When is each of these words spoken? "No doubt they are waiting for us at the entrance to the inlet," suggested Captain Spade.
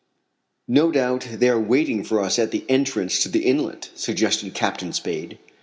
"No 0.67 0.91
doubt 0.91 1.27
they 1.31 1.47
are 1.47 1.59
waiting 1.59 2.03
for 2.03 2.21
us 2.21 2.39
at 2.39 2.49
the 2.49 2.65
entrance 2.67 3.21
to 3.21 3.29
the 3.29 3.45
inlet," 3.45 3.91
suggested 3.93 4.55
Captain 4.55 4.93
Spade. 4.93 5.37